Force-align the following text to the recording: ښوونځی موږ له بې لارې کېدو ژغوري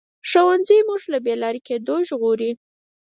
ښوونځی 0.29 0.79
موږ 0.87 1.01
له 1.11 1.19
بې 1.25 1.33
لارې 1.41 1.61
کېدو 1.67 1.95
ژغوري 2.07 2.51